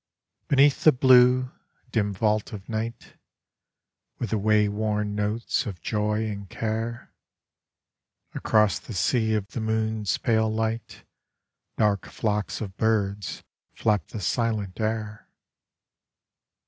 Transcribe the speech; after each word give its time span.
Beneath 0.47 0.83
the 0.83 0.91
blue, 0.91 1.51
dim 1.91 2.11
vault 2.11 2.53
of 2.53 2.67
night, 2.67 3.17
With 4.17 4.31
the 4.31 4.39
way 4.39 4.67
worn 4.67 5.13
notes 5.13 5.67
of 5.67 5.79
joy 5.79 6.25
and 6.25 6.49
care, 6.49 7.13
Across 8.33 8.79
the 8.79 8.95
sea 8.95 9.35
of 9.35 9.49
the 9.51 9.61
moon's 9.61 10.17
pale 10.17 10.51
light 10.51 11.05
Dark 11.77 12.07
flocks 12.07 12.61
of 12.61 12.75
birds 12.77 13.43
flap 13.75 14.07
the 14.07 14.19
silent 14.21 14.79
air. 14.79 15.29